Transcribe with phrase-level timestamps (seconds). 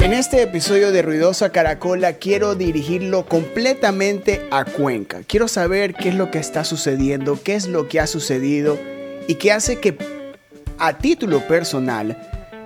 [0.00, 5.22] En este episodio de Ruidosa Caracola quiero dirigirlo completamente a Cuenca.
[5.26, 8.78] Quiero saber qué es lo que está sucediendo, qué es lo que ha sucedido
[9.26, 9.98] y qué hace que
[10.78, 12.16] a título personal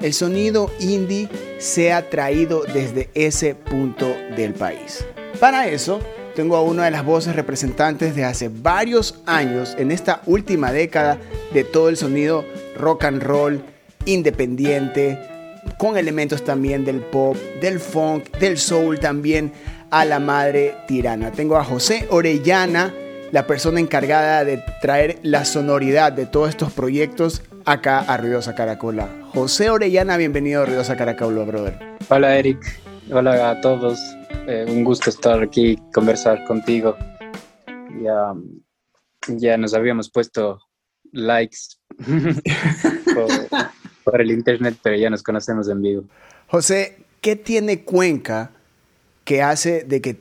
[0.02, 1.28] el sonido indie
[1.58, 5.04] sea traído desde ese punto del país.
[5.38, 6.00] Para eso,
[6.34, 11.18] tengo a una de las voces representantes de hace varios años en esta última década
[11.52, 12.44] de todo el sonido
[12.76, 13.62] rock and roll
[14.04, 15.18] independiente,
[15.78, 19.52] con elementos también del pop, del funk, del soul también
[19.90, 21.30] a la madre tirana.
[21.32, 22.94] Tengo a José Orellana,
[23.32, 29.08] la persona encargada de traer la sonoridad de todos estos proyectos acá a Ruidosa Caracola.
[29.34, 31.78] José Orellana, bienvenido a Ruidosa Caracola, brother.
[32.08, 32.58] Hola Eric,
[33.12, 34.00] hola a todos.
[34.46, 36.96] Eh, un gusto estar aquí, conversar contigo.
[38.02, 38.34] Ya,
[39.28, 40.58] ya nos habíamos puesto
[41.12, 41.58] likes
[43.14, 43.28] por,
[44.04, 46.04] por el internet, pero ya nos conocemos en vivo.
[46.48, 48.52] José, ¿qué tiene Cuenca
[49.24, 50.20] que hace de que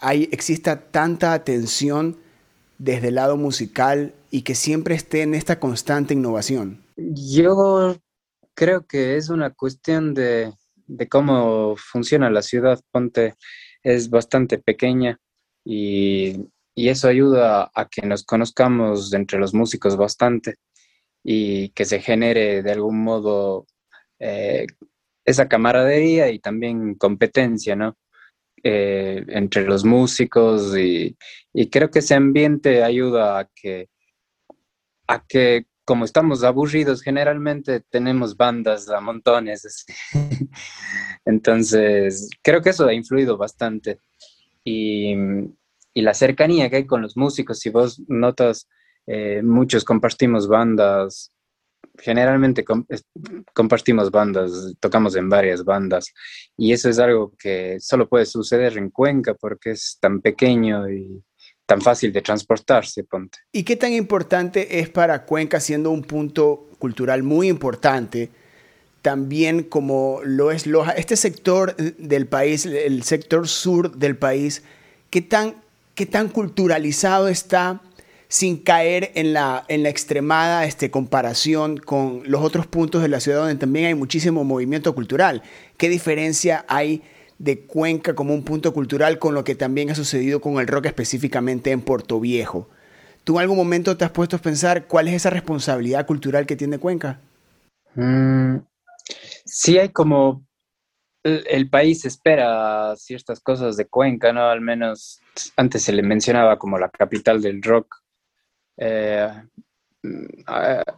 [0.00, 2.18] hay, exista tanta atención
[2.78, 6.82] desde el lado musical y que siempre esté en esta constante innovación?
[6.96, 7.96] Yo
[8.54, 10.52] creo que es una cuestión de,
[10.86, 12.80] de cómo funciona la ciudad.
[12.90, 13.34] Ponte
[13.82, 15.18] es bastante pequeña
[15.64, 16.36] y,
[16.74, 20.56] y, eso ayuda a que nos conozcamos entre los músicos bastante
[21.24, 23.66] y que se genere de algún modo
[24.18, 24.66] eh,
[25.24, 27.96] esa camaradería y también competencia, ¿no?
[28.64, 31.16] Eh, entre los músicos y,
[31.52, 33.88] y, creo que ese ambiente ayuda a que,
[35.08, 39.84] a que como estamos aburridos, generalmente tenemos bandas a montones.
[41.24, 43.98] Entonces, creo que eso ha influido bastante.
[44.64, 45.14] Y,
[45.94, 48.68] y, la cercanía que hay con los músicos, si vos notas,
[49.06, 51.32] eh, muchos compartimos bandas,
[51.98, 52.86] generalmente com
[53.52, 56.12] compartimos bandas, tocamos en varias bandas,
[56.56, 61.22] y eso es algo que solo puede suceder en Cuenca porque es tan pequeño y
[61.72, 63.38] tan fácil de transportarse, ponte.
[63.50, 68.28] ¿Y qué tan importante es para Cuenca, siendo un punto cultural muy importante,
[69.00, 74.62] también como lo es Loja, este sector del país, el sector sur del país,
[75.08, 75.54] qué tan,
[75.94, 77.80] qué tan culturalizado está
[78.28, 83.20] sin caer en la, en la extremada este, comparación con los otros puntos de la
[83.20, 85.42] ciudad donde también hay muchísimo movimiento cultural?
[85.78, 87.00] ¿Qué diferencia hay?
[87.42, 90.86] De Cuenca como un punto cultural con lo que también ha sucedido con el rock
[90.86, 92.68] específicamente en Puerto Viejo.
[93.24, 96.54] ¿Tú en algún momento te has puesto a pensar cuál es esa responsabilidad cultural que
[96.54, 97.18] tiene Cuenca?
[97.96, 98.58] Mm,
[99.44, 100.46] sí hay como
[101.24, 104.48] el, país espera ciertas cosas de Cuenca, ¿no?
[104.48, 105.20] Al menos
[105.56, 107.96] antes se le mencionaba como la capital del rock.
[108.76, 109.28] Eh,
[110.04, 110.92] uh,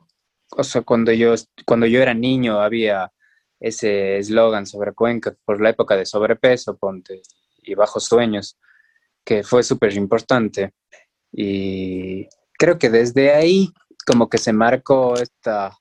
[0.59, 1.34] o sea, cuando yo,
[1.65, 3.10] cuando yo era niño había
[3.64, 7.22] ese eslogan sobre Cuenca por la época de sobrepeso, ponte,
[7.62, 8.58] y bajos sueños,
[9.25, 10.75] que fue súper importante.
[11.32, 13.72] Y creo que desde ahí
[14.06, 15.78] como que se marcó esta,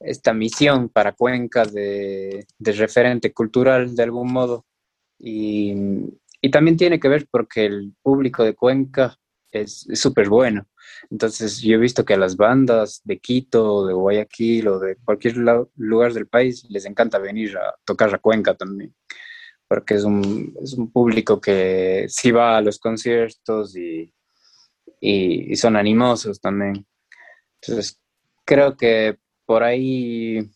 [0.00, 4.64] esta misión para Cuenca de, referente cultural de algún modo.
[5.18, 5.74] Y,
[6.40, 9.18] y, también tiene que ver porque el público de Cuenca
[9.50, 10.66] es súper bueno.
[11.10, 15.36] Entonces yo he visto que a las bandas de Quito, de Guayaquil o de cualquier
[15.76, 18.94] lugar del país les encanta venir a tocar a Cuenca también,
[19.68, 24.12] porque es un, es un público que sí va a los conciertos y,
[25.00, 26.86] y, y, son animosos también.
[27.60, 28.00] Entonces
[28.44, 30.50] creo que por ahí,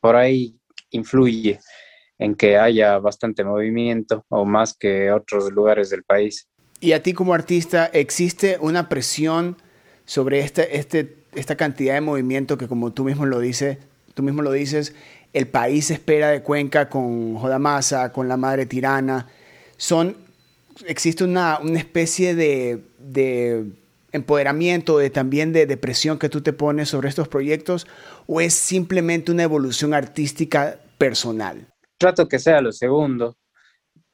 [0.00, 0.58] por ahí
[0.90, 1.60] influye
[2.18, 6.48] en que haya bastante movimiento o más que otros lugares del país.
[6.80, 9.56] Y a ti como artista, ¿existe una presión
[10.04, 13.78] sobre este, este, esta cantidad de movimiento que como tú mismo lo dices,
[14.14, 14.94] tú mismo lo dices,
[15.32, 19.28] el país espera de Cuenca con Jodamasa, con la madre tirana,
[19.76, 20.16] son,
[20.86, 23.66] existe una, una especie de, de
[24.12, 27.86] empoderamiento, de, también de depresión que tú te pones sobre estos proyectos,
[28.26, 31.66] o es simplemente una evolución artística personal?
[31.98, 33.36] Trato que sea lo segundo.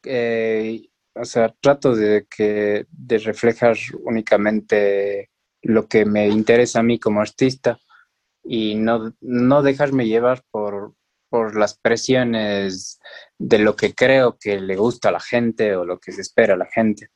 [0.03, 5.29] Eh, o sea, trato de, que, de reflejar únicamente
[5.63, 7.79] lo que me interesa a mí como artista
[8.43, 10.95] y no, no dejarme llevar por,
[11.29, 12.99] por las presiones
[13.39, 16.55] de lo que creo que le gusta a la gente o lo que se espera
[16.55, 17.11] a la gente.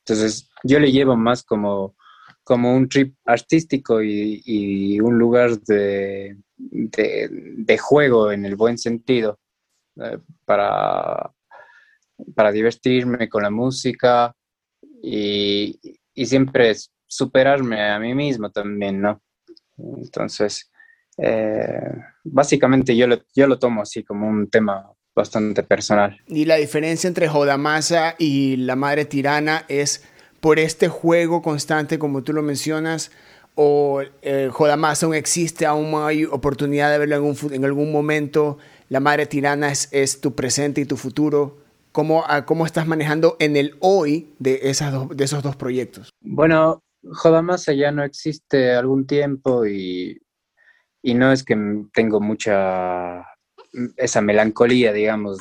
[0.00, 1.96] Entonces, yo le llevo más como,
[2.42, 9.38] como un trip artístico y, y un lugar de, de, juego en el buen sentido
[9.96, 11.32] eh, para,
[12.34, 14.34] para divertirme con la música
[15.02, 15.78] y,
[16.12, 19.22] y siempre es superarme a mí mismo también, ¿no?
[19.78, 20.70] Entonces,
[21.16, 21.92] eh,
[22.24, 26.20] básicamente yo lo, yo lo tomo así como un tema bastante personal.
[26.26, 30.02] Y la diferencia entre Jodamasa y la madre tirana es
[30.40, 33.12] por este juego constante, como tú lo mencionas,
[33.54, 38.58] o eh, Jodamasa aún existe, aún hay oportunidad de verlo en, algún, en algún momento,
[38.88, 41.58] la madre tirana es, es, tu presente y tu futuro.
[41.92, 46.10] ¿Cómo, ¿Cómo estás manejando en el hoy de, esas de esos dos proyectos?
[46.20, 50.20] Bueno, Jodamasa ya no existe algún tiempo y,
[51.02, 51.56] y no es que
[51.92, 53.24] tengo mucha
[53.96, 55.38] esa melancolía, digamos,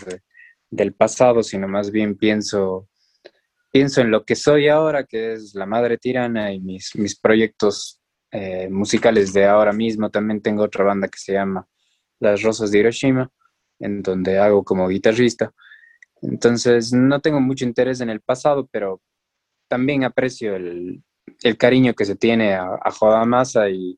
[0.70, 2.90] del pasado, sino más bien pienso,
[3.72, 8.02] pienso en lo que soy ahora, que es la madre tirana y mis, mis proyectos
[8.32, 10.10] eh, musicales de ahora mismo.
[10.10, 11.68] También tengo otra banda que se llama
[12.20, 13.30] Las Rosas de Hiroshima,
[13.80, 15.54] en donde hago como guitarrista.
[16.22, 19.02] Entonces, no tengo mucho interés en el pasado, pero
[19.68, 21.04] también aprecio el,
[21.42, 23.98] el cariño que se tiene a, a Jodamasa y,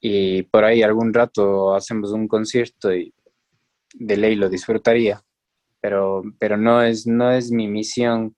[0.00, 3.12] y por ahí algún rato hacemos un concierto y
[3.94, 5.22] de ley lo disfrutaría,
[5.80, 8.36] pero, pero no, es, no es mi misión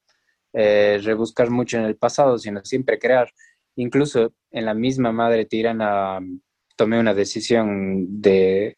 [0.53, 3.31] eh, rebuscar mucho en el pasado, sino siempre crear.
[3.77, 6.21] Incluso en la misma Madre Tirana
[6.77, 8.77] tomé una decisión de,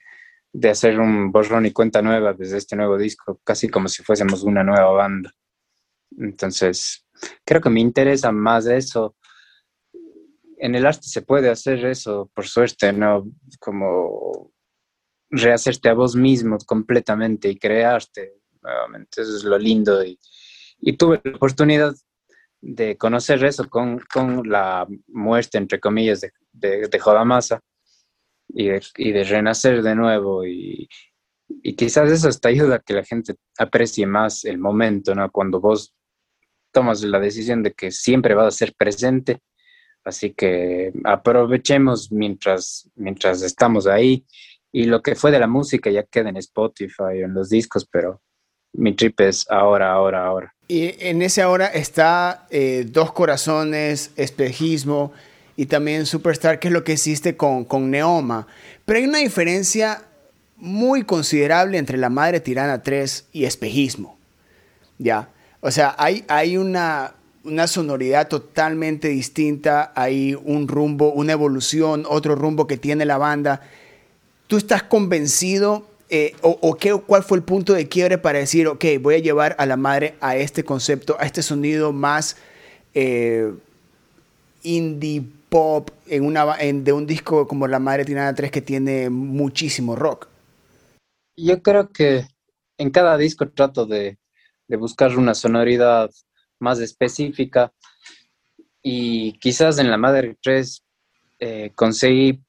[0.53, 4.43] de hacer un borrón y cuenta nueva desde este nuevo disco, casi como si fuésemos
[4.45, 5.33] una nueva banda.
[6.19, 7.06] Entonces,
[7.45, 9.17] creo que me interesa más eso.
[10.59, 13.27] En el arte se puede hacer eso, por suerte, ¿no?
[13.59, 14.53] Como
[15.31, 19.23] rehacerte a vos mismo completamente y crearte nuevamente.
[19.23, 20.05] Eso es lo lindo.
[20.05, 20.19] Y,
[20.81, 21.95] y tuve la oportunidad
[22.61, 27.61] de conocer eso con, con, la muerte, entre comillas, de, de, de Jodamasa
[28.49, 30.47] y de, y de, renacer de nuevo.
[30.47, 30.89] Y,
[31.49, 35.31] y quizás eso te ayuda a que la gente aprecie más el momento, ¿no?
[35.31, 35.95] Cuando vos
[36.75, 39.41] tomas la decisión de que siempre vas a ser presente.
[40.05, 44.25] Así que aprovechemos mientras, mientras estamos ahí
[44.71, 47.87] y lo que fue de la música ya queda en Spotify o en los discos,
[47.91, 48.21] pero
[48.73, 50.55] mi trip es ahora, ahora, ahora.
[50.67, 55.12] Y en ese ahora está eh, Dos Corazones, Espejismo
[55.56, 58.47] y también Superstar, que es lo que hiciste con, con Neoma.
[58.85, 60.03] Pero hay una diferencia
[60.56, 64.19] muy considerable entre La Madre Tirana 3 y Espejismo.
[64.99, 65.29] ¿Ya?
[65.61, 72.35] O sea, hay, hay una, una sonoridad totalmente distinta, hay un rumbo, una evolución, otro
[72.35, 73.61] rumbo que tiene la banda
[74.46, 78.85] ¿Tú estás convencido eh, o, qué, cuál fue el punto de quiebre para decir, ok,
[79.00, 82.37] voy a llevar a la madre a este concepto, a este sonido más
[82.93, 83.52] eh,
[84.62, 89.96] indie pop en una, de un disco como La Madre Tirana 3 que tiene muchísimo
[89.96, 90.29] rock?
[91.37, 92.26] Yo creo que
[92.76, 94.19] en cada disco trato de
[94.69, 96.11] buscar una sonoridad
[96.64, 97.72] más específica
[98.82, 100.84] y quizás en La Madre 3
[101.38, 102.43] eh, conseguí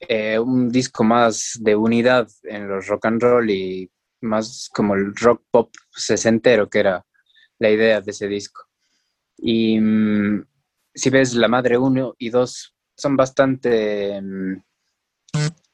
[0.00, 3.90] eh, un disco más de unidad en los rock and roll y
[4.22, 7.04] más como el rock pop sesentero, que era
[7.58, 8.62] la idea de ese disco.
[9.38, 10.44] Y mm,
[10.94, 14.56] si ves La Madre 1 y 2, son bastante mm,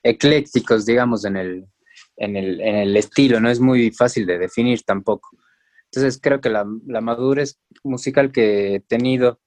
[0.02, 1.66] eclécticos, digamos, en el,
[2.16, 5.30] en, el, en el, estilo, no es muy fácil de definir tampoco.
[5.94, 9.40] Entonces creo que la, madurez musical que he tenido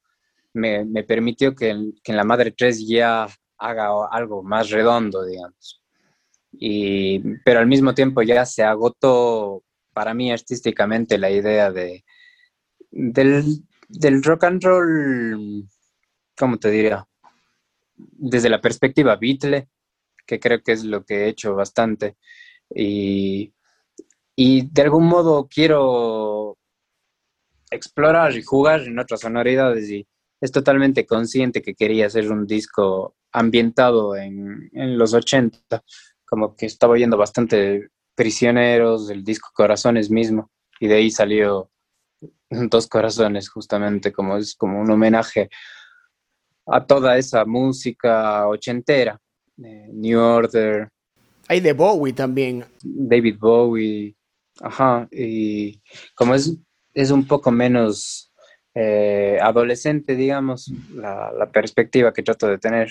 [0.53, 3.27] me, permitió que en La Madre 3 ya
[3.57, 5.81] haga algo más redondo, digamos.
[6.51, 12.05] Y, pero al mismo tiempo ya se agotó para mí artísticamente la idea de,
[12.91, 15.67] del, del rock and roll,
[16.37, 17.07] ¿cómo te diría?
[17.95, 19.69] Desde la perspectiva Beatle,
[20.25, 22.17] que creo que es lo que he hecho bastante.
[22.69, 23.53] Y,
[24.35, 26.57] y de algún modo quiero
[27.71, 30.07] explorar y jugar en otras sonoridades y
[30.41, 35.83] es totalmente consciente que quería hacer un disco ambientado en, en los 80,
[36.25, 40.49] como que estaba oyendo bastante Prisioneros, el disco Corazones mismo,
[40.79, 41.69] y de ahí salió
[42.49, 45.49] Dos Corazones, justamente, como es como un homenaje
[46.67, 49.19] a toda esa música ochentera,
[49.57, 50.89] New Order.
[51.47, 52.65] Hay de Bowie también.
[52.81, 54.15] David Bowie,
[54.61, 55.81] ajá, y
[56.15, 56.55] como es,
[56.93, 58.31] es un poco menos
[58.73, 62.89] eh, adolescente, digamos, la, la, perspectiva que trato de tener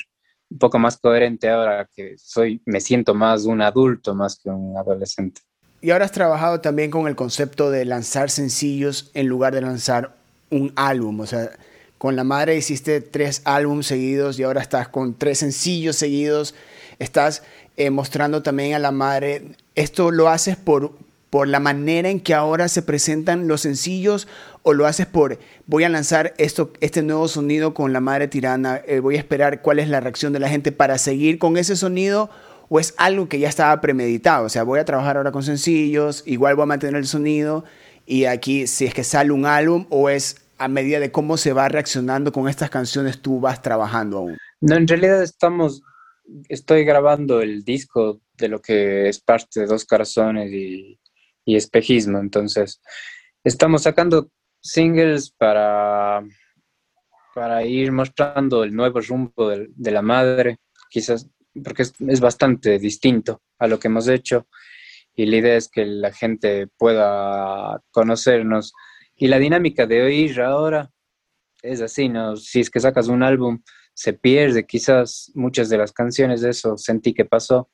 [0.51, 4.77] un poco más coherente ahora que soy, me siento más un adulto más que un
[4.77, 5.43] adolescente.
[5.85, 10.17] Y ahora has trabajado también con el concepto de lanzar sencillos en lugar de lanzar
[10.49, 11.21] un álbum.
[11.21, 11.51] O sea,
[11.99, 16.55] con La Madre hiciste tres álbumes seguidos y ahora estás con tres sencillos seguidos.
[16.99, 17.43] Estás
[17.77, 19.57] eh, mostrando también a La Madre.
[19.75, 20.93] ¿Esto lo haces por,
[21.35, 24.29] por la manera en que ahora se presentan los sencillos
[24.63, 28.81] o lo haces por voy a lanzar esto, este nuevo sonido con la madre tirana,
[28.87, 31.75] eh, voy a esperar cuál es la reacción de la gente para seguir con ese
[31.75, 32.31] sonido
[32.69, 36.23] o es algo que ya estaba premeditado, o sea, voy a trabajar ahora con sencillos,
[36.25, 37.65] igual voy a mantener el sonido
[38.07, 41.53] y aquí si es que sale un álbum o es a medida de cómo se
[41.53, 44.39] va reaccionando con estas canciones tú vas trabajando aún.
[44.61, 45.83] No, en realidad estamos,
[46.49, 51.01] estoy grabando el disco de lo que es parte de Dos Corazones y
[51.45, 52.19] y espejismo.
[52.19, 52.81] Entonces,
[53.43, 56.23] estamos sacando singles para,
[57.35, 60.59] para ir mostrando el nuevo rumbo de, la madre,
[60.89, 61.29] quizás
[61.63, 64.49] porque es, bastante distinto a lo que hemos hecho
[65.15, 68.73] y la idea es que la gente pueda conocernos.
[69.17, 70.91] Y la dinámica de oír ahora
[71.63, 72.37] es así, ¿no?
[72.37, 73.63] Si es que sacas un álbum,
[73.95, 77.71] se pierde quizás muchas de las canciones de eso, sentí que pasó,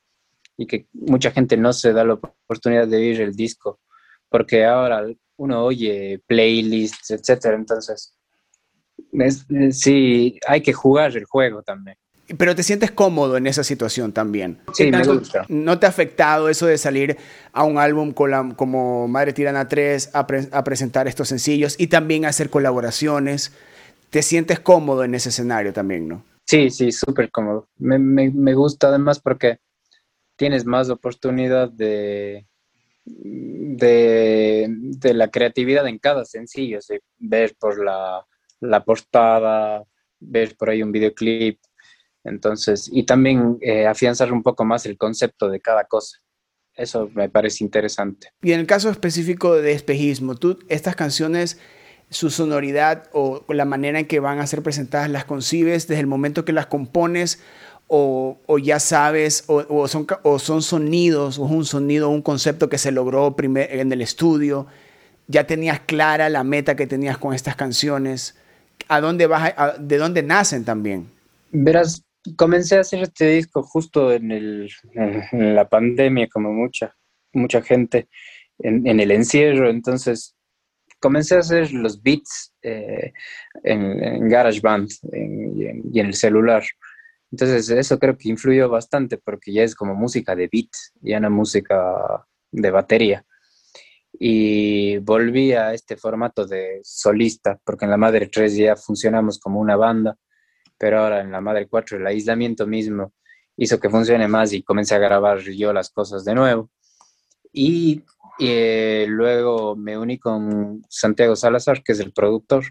[0.61, 3.81] y que mucha gente no se da la oportunidad de oír el disco,
[4.29, 5.07] porque ahora
[5.38, 8.14] uno oye playlists, etcétera, entonces
[9.71, 11.97] sí, hay que jugar el juego también.
[12.37, 14.59] Pero te sientes cómodo en esa situación también.
[14.75, 15.47] Sí, me gusta.
[15.49, 17.17] ¿No te ha afectado eso de salir
[17.55, 20.26] a un álbum como Madre Tirana 3 a,
[20.62, 23.52] presentar estos sencillos y también hacer colaboraciones?
[24.11, 26.23] ¿Te sientes cómodo en ese escenario también, no?
[26.47, 27.67] Sí, sí, súper cómodo.
[27.79, 29.59] Me, me, me, gusta además porque
[30.40, 32.47] tienes más oportunidad de,
[33.04, 36.78] de, la creatividad en cada sencillo,
[37.18, 39.85] ver por la, portada,
[40.18, 41.61] ver por ahí un videoclip,
[42.25, 46.16] entonces, y también eh, afianzar un poco más el concepto de cada cosa.
[46.75, 48.32] Eso me parece interesante.
[48.40, 51.61] Y en el caso específico de espejismo, tú estas canciones,
[52.09, 56.06] su sonoridad o la manera en que van a ser presentadas, las concibes desde el
[56.06, 57.42] momento que las compones
[57.92, 62.78] o, ya sabes, o, son, o son sonidos, o es un sonido, un concepto que
[62.78, 64.68] se logró en el estudio,
[65.26, 68.38] ya tenías clara la meta que tenías con estas canciones,
[68.87, 71.11] a dónde vas, de dónde nacen también.
[71.50, 72.04] Verás,
[72.37, 76.94] comencé a hacer este disco justo en, el, en la pandemia, como mucha,
[77.32, 78.09] mucha gente,
[78.61, 80.37] en, el encierro, entonces
[81.00, 83.12] comencé a hacer los beats eh,
[83.64, 84.90] en, GarageBand
[85.92, 86.62] y en el celular.
[87.31, 90.71] Entonces eso creo que influyó bastante porque ya es como música de beat,
[91.01, 93.25] ya no música de batería.
[94.13, 99.61] Y volví a este formato de solista, porque en la Madre 3 ya funcionamos como
[99.61, 100.17] una banda,
[100.77, 103.13] pero ahora en la Madre 4 el aislamiento mismo
[103.57, 106.71] hizo que funcione más y comencé a grabar yo las cosas de nuevo.
[107.53, 108.03] Y
[108.41, 112.65] eh, luego me uní con Santiago Salazar, que es el productor,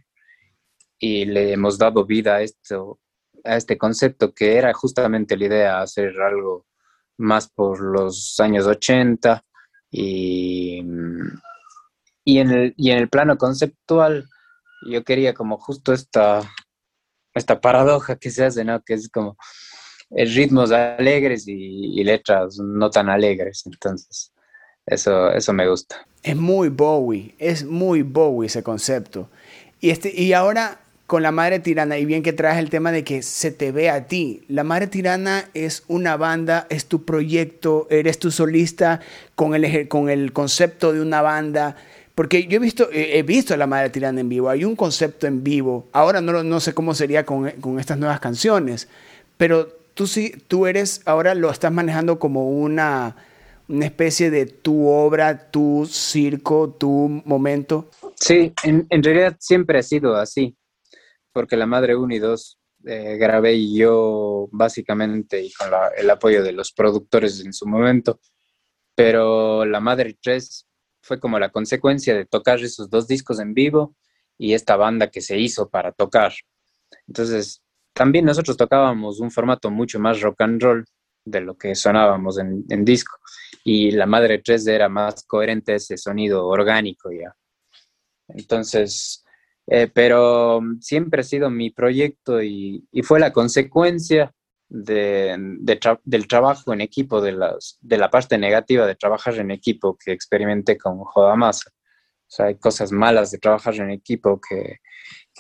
[0.98, 3.00] y le hemos dado vida a esto
[3.44, 6.66] a este concepto que era justamente la idea hacer algo
[7.18, 9.44] más por los años 80
[9.92, 10.84] y,
[12.24, 14.28] y, en, el, y en el plano conceptual
[14.90, 16.42] yo quería como justo esta,
[17.34, 18.82] esta paradoja que se hace, ¿no?
[18.82, 19.38] Que es como
[20.10, 24.34] ritmos alegres y, letras no tan alegres, entonces
[24.86, 26.08] eso, eso me gusta.
[26.24, 29.30] Es muy Bowie, es muy Bowie ese concepto.
[29.80, 33.04] Y, este, y ahora con la Madre Tirana y bien que traes el tema de
[33.04, 34.44] que se te ve a ti.
[34.48, 39.00] La Madre Tirana es una banda, es tu proyecto, eres tu solista
[39.34, 41.76] con el, con el concepto de una banda.
[42.14, 45.26] Porque yo he visto, he visto a la Madre Tirana en vivo, hay un concepto
[45.26, 45.88] en vivo.
[45.94, 48.88] Ahora no, no sé cómo sería con, con estas nuevas canciones,
[49.36, 53.16] pero tú sí, tú eres, ahora lo estás manejando como una,
[53.68, 57.90] una especie de tu obra, tu circo, tu momento.
[58.14, 60.56] Sí, en, en realidad siempre ha sido así
[61.32, 66.54] porque la Madre 1 y 2 eh, grabé yo básicamente y con el apoyo de
[66.54, 68.20] los productores en su momento,
[68.96, 70.68] pero la Madre 3
[71.02, 73.96] fue como la consecuencia de tocar esos dos discos en vivo
[74.38, 76.34] y esta banda que se hizo para tocar.
[77.08, 77.62] Entonces,
[77.94, 80.86] también nosotros tocábamos un formato mucho más rock and roll
[81.26, 83.18] de lo que sonábamos en, en disco.
[83.64, 87.36] Y la Madre 3 era más coherente ese sonido orgánico ya.
[88.30, 89.26] Entonces,
[89.72, 94.34] eh, pero siempre ha sido mi proyecto y, fue la consecuencia
[94.68, 100.12] del trabajo en equipo, de, las, de la parte negativa de trabajar en equipo que
[100.12, 101.70] experimenté con Jodamasa.
[101.72, 104.78] O sea, hay cosas malas de trabajar en equipo que,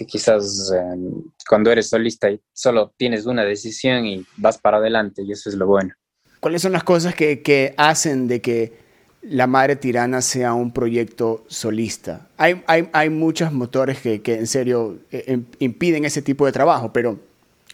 [0.05, 5.49] quizás em, cuando eres solista solo tienes una decisión y vas para adelante y eso
[5.49, 5.93] es lo bueno.
[6.39, 8.88] ¿Cuáles son las cosas que, que hacen de que
[9.21, 12.27] la Madre Tirana sea un proyecto solista.
[12.37, 16.93] Hay, hay, hay muchos motores que, que en serio eh, impiden ese tipo de trabajo,
[16.93, 17.19] pero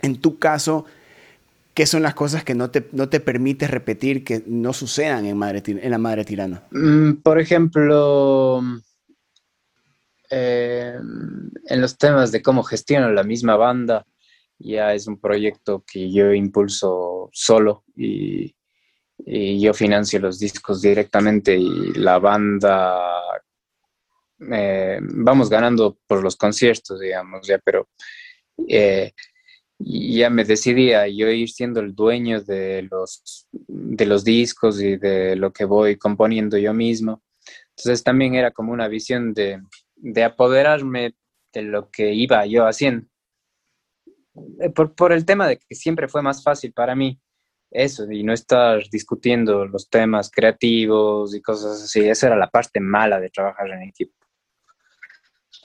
[0.01, 0.85] en tu caso,
[1.75, 5.37] ¿Qué son las cosas que no te, no te permites repetir que no sucedan en,
[5.37, 6.63] madre, en la Madre Tirana?
[6.71, 8.61] Mm, por ejemplo,
[10.29, 14.05] eh, en los temas de cómo gestiono la misma banda,
[14.57, 18.55] ya es un proyecto que yo impulso solo y,
[19.17, 23.15] yo financio los discos directamente y la banda
[24.51, 27.87] eh, vamos ganando por los conciertos, digamos, ya, pero
[28.67, 29.13] eh,
[29.79, 34.97] ya me decidí a yo ir siendo el dueño de los, de los discos y
[34.97, 37.23] de lo que voy componiendo yo mismo.
[37.69, 39.61] Entonces también era como una visión de,
[39.95, 41.15] de apoderarme
[41.53, 43.07] de lo que iba yo haciendo.
[44.59, 47.19] Eh, por, por, el tema de que siempre fue más fácil para mí
[47.71, 52.07] eso y no estar discutiendo los temas creativos y cosas así.
[52.07, 54.13] Esa era la parte mala de trabajar en equipo.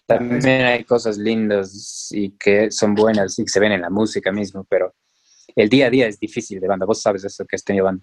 [0.07, 4.66] También hay cosas lindas y que son buenas y se ven en la música mismo,
[4.69, 4.95] pero
[5.54, 6.85] el día a día es difícil de banda.
[6.85, 8.02] Vos sabes eso que has tenido banda.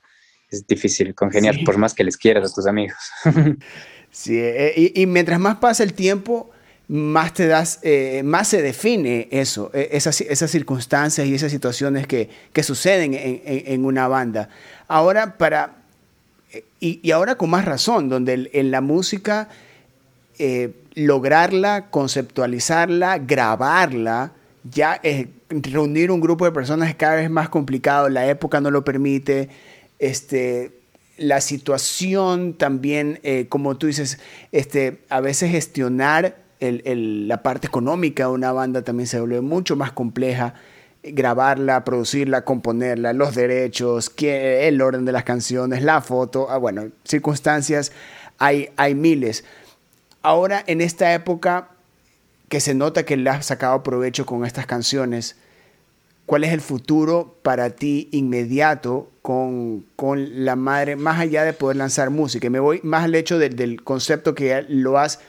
[0.50, 2.98] Es difícil congeniar por más que les quieras a tus amigos.
[4.10, 6.50] sí, eh, y mientras más pasa el tiempo,
[6.88, 12.08] más te das, eh, más se define eso, e, esas, esas, circunstancias y esas situaciones
[12.08, 14.50] que, que suceden en, en, una banda.
[14.88, 15.84] Ahora, para,
[16.54, 19.50] eh, y, ahora con más razón, donde en la música
[20.40, 24.32] eh, lograrla, conceptualizarla, grabarla,
[24.64, 25.02] ya
[25.50, 29.50] reunir un grupo de personas es cada vez más complicado, la época no lo permite,
[30.00, 30.72] este,
[31.18, 34.20] la situación también, como tú dices,
[34.52, 39.92] este, a veces gestionar la parte económica de una banda también se vuelve mucho más
[39.92, 40.54] compleja.
[41.04, 47.92] Grabarla, producirla, componerla, los derechos, el orden de las canciones, la foto, ah, bueno, circunstancias,
[48.40, 49.46] hay, hay miles.
[50.22, 51.70] Ahora, en esta época
[52.50, 55.38] que se nota que le has sacado provecho con estas canciones,
[56.26, 62.10] ¿cuál es el futuro para ti inmediato con, la madre, más allá de poder lanzar
[62.10, 62.50] música?
[62.50, 65.20] Me voy más al hecho del, del concepto que lo has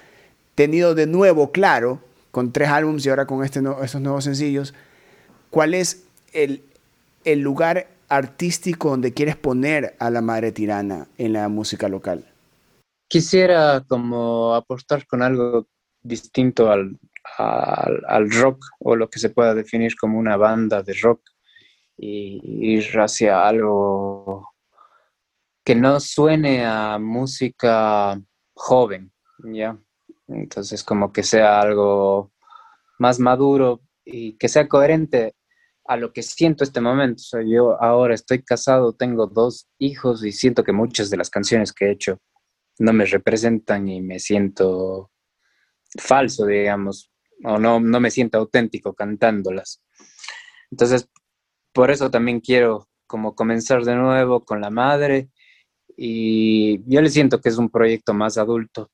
[0.58, 2.00] tenido de nuevo claro,
[2.32, 4.74] con tres álbumes y ahora con este estos nuevos sencillos,
[5.50, 6.64] cuál es el,
[7.24, 12.24] el lugar artístico donde quieres poner a la madre tirana en la música local?
[13.06, 15.68] Quisiera como apostar con algo
[16.02, 16.98] distinto al,
[17.36, 21.20] al, rock o lo que se pueda definir como una banda de rock
[21.96, 22.40] y
[22.74, 24.54] ir hacia algo
[25.64, 28.20] que no suene a música
[28.54, 29.12] joven,
[29.44, 29.78] ¿ya?
[30.28, 32.32] Entonces, como que sea algo
[32.98, 35.34] más maduro y que sea coherente
[35.86, 37.22] a lo que siento este momento.
[37.22, 41.30] O sea, yo ahora estoy casado, tengo dos hijos y siento que muchas de las
[41.30, 42.18] canciones que he hecho
[42.78, 45.10] no me representan y me siento
[45.98, 47.10] falso, digamos,
[47.42, 49.82] o no, no me siento auténtico cantándolas.
[50.70, 51.08] Entonces,
[51.72, 55.30] por eso también quiero como comenzar de nuevo con la madre
[55.96, 58.90] y yo le siento que es un proyecto más adulto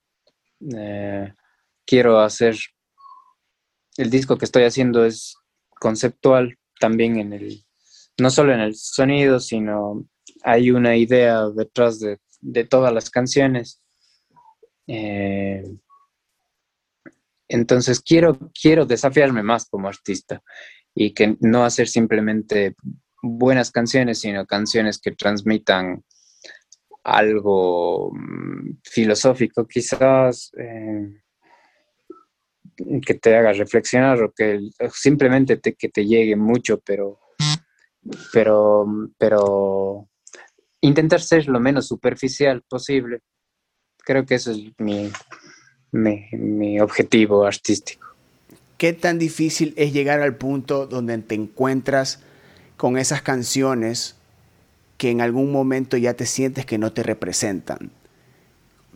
[0.76, 1.32] eh,
[1.86, 2.56] quiero hacer,
[3.96, 5.36] el disco que estoy haciendo es
[5.80, 7.64] conceptual también en el,
[8.18, 10.06] no solo en el sonido, sino
[10.42, 12.18] hay una idea detrás de,
[12.64, 13.82] todas las canciones.
[14.86, 15.64] Eh,
[17.48, 20.42] entonces quiero, quiero desafiarme más como artista
[20.94, 22.74] y que no hacer simplemente
[23.22, 26.04] buenas canciones, sino canciones que transmitan
[27.04, 31.20] algo mm, filosófico quizás, eh,
[33.04, 34.58] que te haga reflexionar o que
[34.92, 37.20] simplemente te, que te llegue mucho, pero,
[38.32, 38.86] pero,
[39.16, 40.08] pero
[40.80, 43.20] intentar ser lo menos superficial posible.
[43.98, 45.10] Creo que eso es mi,
[45.92, 48.08] mi, mi objetivo artístico.
[48.76, 52.22] ¿Qué tan difícil es llegar al punto donde te encuentras
[52.76, 54.16] con esas canciones
[54.96, 57.90] que en algún momento ya te sientes que no te representan.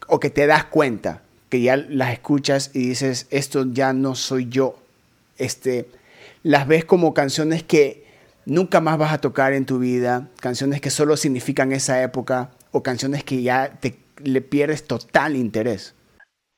[0.07, 4.49] O que te das cuenta que ya las escuchas y dices esto ya no soy
[4.49, 4.79] yo
[5.39, 5.89] este
[6.43, 8.05] las ves como canciones que
[8.45, 12.83] nunca más vas a tocar en tu vida canciones que solo significan esa época o
[12.83, 15.95] canciones que ya te le pierdes total interés.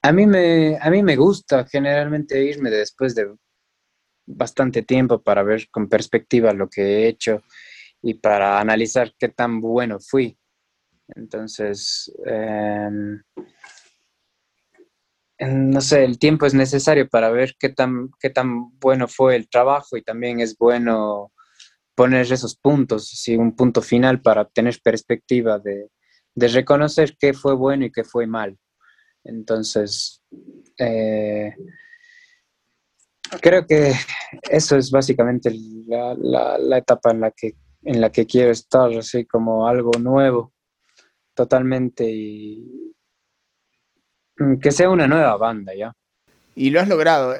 [0.02, 3.34] A mí me a mí me gusta generalmente irme después de
[4.26, 7.42] bastante tiempo para ver con perspectiva lo que he hecho
[8.02, 10.38] y para analizar qué tan bueno fui.
[11.08, 13.22] Entonces, em,
[15.40, 19.48] no sé, el tiempo es necesario para ver qué tan, qué tan bueno fue el
[19.48, 21.32] trabajo y también es bueno
[21.94, 23.36] poner esos puntos, ¿sí?
[23.36, 25.90] un punto final para tener perspectiva de,
[26.34, 28.58] de reconocer qué fue bueno y qué fue mal.
[29.24, 30.22] Entonces,
[30.78, 31.54] eh,
[33.40, 33.92] creo que
[34.50, 35.52] eso es básicamente
[35.86, 39.92] la, la, la etapa en la que en la que quiero estar, así como algo
[39.98, 40.52] nuevo,
[41.34, 42.92] totalmente, y
[44.38, 45.92] mm, que sea una nueva banda, ¿ya?
[46.54, 47.34] Y lo has logrado.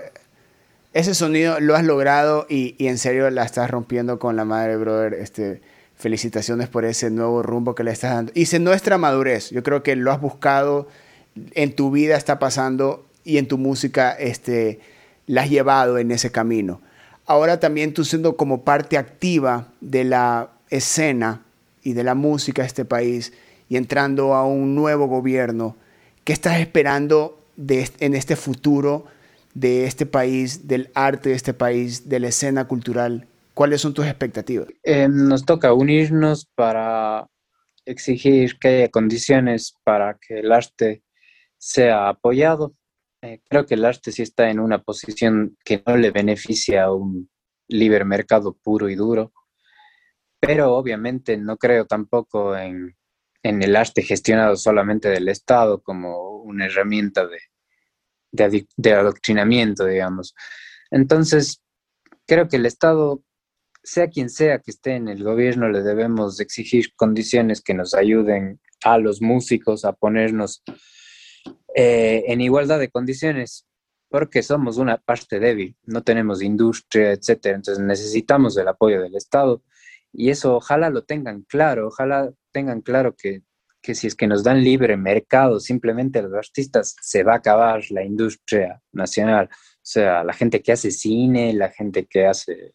[0.92, 4.76] Ese sonido lo has logrado y, y en serio la estás rompiendo con la madre,
[4.76, 5.14] brother.
[5.14, 5.60] Este,
[6.00, 8.32] felicitaciones por ese nuevo rumbo que le estás dando.
[8.34, 9.50] Y es nuestra madurez.
[9.50, 10.88] Yo creo que lo has buscado,
[11.52, 14.80] en tu vida está pasando y en tu música este,
[15.26, 16.80] la has llevado en ese camino.
[17.30, 21.44] Ahora también tú siendo como parte activa de la escena
[21.80, 23.32] y de la música de este país
[23.68, 25.76] y entrando a un nuevo gobierno,
[26.24, 29.04] ¿qué estás esperando de, en este futuro
[29.54, 33.28] de este país, del arte de este país, de la escena cultural?
[33.54, 34.66] ¿Cuáles son tus expectativas?
[34.82, 37.28] Eh, nos toca unirnos para
[37.84, 41.04] exigir que haya condiciones para que el arte
[41.58, 42.74] sea apoyado.
[43.22, 46.94] Eh, creo que el arte sí está en una posición que no le beneficia a
[46.94, 47.30] un
[47.68, 49.32] libre mercado puro y duro,
[50.40, 52.96] pero obviamente no creo tampoco en,
[53.42, 57.38] en el arte gestionado solamente del Estado como una herramienta de,
[58.32, 60.34] de, de adoctrinamiento, digamos.
[60.90, 61.62] Entonces,
[62.26, 63.22] creo que el Estado
[63.82, 68.60] sea quien sea que esté en el gobierno, le debemos exigir condiciones que nos ayuden
[68.82, 70.62] a los músicos a ponernos
[71.74, 73.66] eh, en igualdad de condiciones,
[74.08, 77.56] porque somos una parte débil, no tenemos industria, etcétera.
[77.56, 79.62] Entonces necesitamos el apoyo del Estado
[80.12, 83.42] y eso ojalá lo tengan claro, ojalá tengan claro que,
[83.80, 87.82] que si es que nos dan libre mercado, simplemente los artistas se va a acabar
[87.90, 89.48] la industria nacional.
[89.52, 92.74] O sea, la gente que hace cine, la gente que hace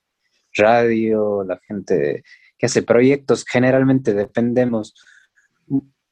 [0.53, 2.23] radio, la gente
[2.57, 4.95] que hace proyectos, generalmente dependemos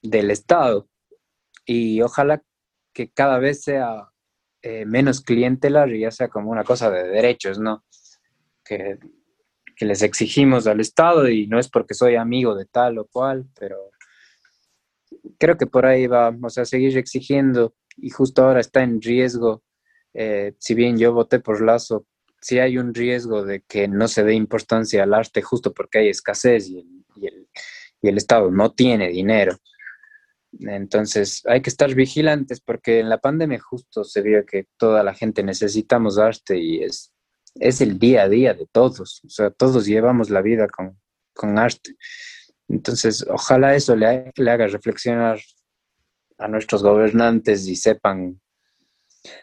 [0.01, 0.89] del Estado
[1.65, 2.43] y ojalá
[2.93, 4.09] que cada vez sea
[4.61, 7.83] eh, menos clientelar y ya sea como una cosa de derechos, ¿no?
[8.63, 8.97] Que,
[9.75, 13.45] que les exigimos al Estado y no es porque soy amigo de tal o cual,
[13.59, 13.77] pero
[15.37, 19.63] creo que por ahí vamos a seguir exigiendo y justo ahora está en riesgo,
[20.13, 22.05] eh, si bien yo voté por Lazo
[22.43, 26.09] si hay un riesgo de que no se dé importancia al arte justo porque hay
[26.09, 27.47] escasez y el,
[28.01, 29.57] y el, Estado no tiene dinero.
[30.59, 35.13] Entonces hay que estar vigilantes porque en la pandemia justo se vio que toda la
[35.13, 37.13] gente necesitamos arte y es,
[37.55, 39.21] es el día a día de todos.
[39.25, 40.99] O sea, todos llevamos la vida con,
[41.33, 41.95] con arte.
[42.67, 45.39] Entonces, ojalá eso le, haga reflexionar
[46.37, 48.39] a nuestros gobernantes y sepan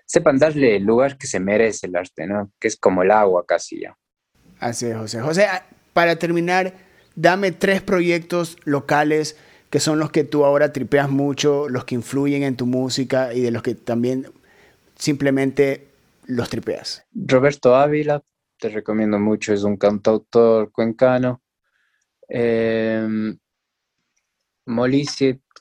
[0.04, 2.52] sepan darle el lugar que se merece el arte, ¿no?
[2.60, 3.96] Que es como el agua casi ya.
[4.58, 5.20] Así es, José.
[5.22, 5.46] José,
[5.94, 6.74] para terminar,
[7.14, 9.38] dame tres proyectos locales
[9.70, 13.40] que son los que tú ahora tripeas mucho, los que influyen en tu música y
[13.40, 14.26] de los que también
[14.96, 15.88] simplemente
[16.26, 17.04] los tripeas.
[17.14, 18.22] Roberto Ávila,
[18.58, 21.42] te recomiendo mucho, es un cantautor cuencano.
[22.28, 23.36] Eh,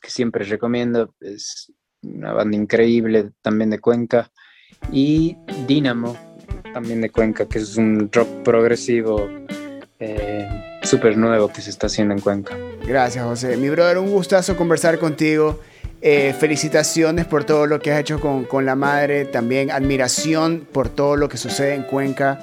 [0.01, 4.31] que siempre recomiendo, es una banda increíble también de Cuenca,
[4.91, 5.35] y
[5.67, 6.15] Dynamo,
[6.73, 9.27] también de Cuenca, que es un rock progresivo
[9.99, 10.58] eh,
[10.89, 12.57] súper nuevo que se está haciendo en Cuenca.
[12.85, 13.57] Gracias, José.
[13.57, 15.59] Mi brother, un gustazo conversar contigo.
[16.01, 20.87] Eh, felicitaciones por todo lo que has hecho con, con la madre, también admiración por
[20.87, 22.39] todo lo que sucede en Cuenca.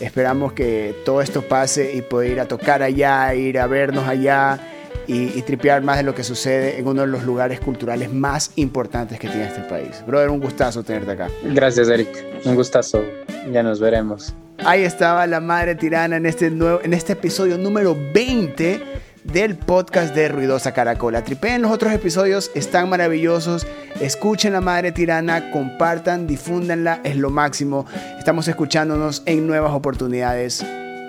[0.00, 4.60] Esperamos que todo esto pase y poder ir a tocar allá, ir a vernos allá
[5.06, 9.18] y, tripear más de lo que sucede en uno de los lugares culturales más importantes
[9.18, 10.04] que tiene este país.
[10.06, 11.28] Brother, un gustazo tenerte acá.
[11.42, 12.08] Gracias, Eric.
[12.44, 13.02] Un gustazo.
[13.50, 14.32] Ya nos veremos.
[14.64, 18.82] Ahí estaba la madre tirana en este, nuevo, en este episodio número 20
[19.24, 21.24] del podcast de Ruidosa Caracola.
[21.24, 23.66] Tripeen los otros episodios, están maravillosos.
[24.00, 27.86] Escuchen la madre tirana, compartan, difúndanla, es lo máximo.
[28.18, 30.64] Estamos escuchándonos en nuevas oportunidades.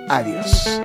[0.07, 0.81] Adiós.